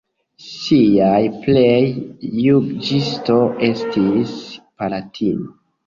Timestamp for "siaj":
0.53-1.19